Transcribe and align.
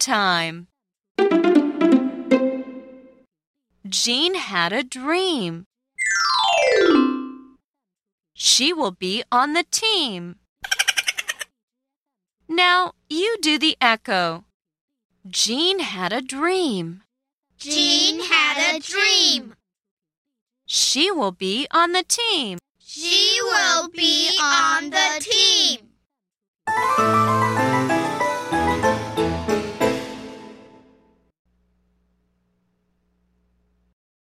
Time. 0.00 0.66
Jean 3.88 4.34
had 4.34 4.72
a 4.72 4.82
dream. 4.82 5.64
She 8.34 8.72
will 8.72 8.90
be 8.90 9.22
on 9.30 9.52
the 9.52 9.64
team. 9.70 10.36
Now 12.48 12.92
you 13.08 13.36
do 13.40 13.58
the 13.58 13.76
echo. 13.80 14.44
Jean 15.28 15.78
had 15.78 16.12
a 16.12 16.20
dream. 16.20 17.02
Jean 17.56 18.20
had 18.20 18.76
a 18.76 18.80
dream. 18.80 19.54
She 20.66 21.10
will 21.10 21.32
be 21.32 21.66
on 21.70 21.92
the 21.92 22.02
team. 22.02 22.58
She 22.78 23.38
will. 23.42 23.73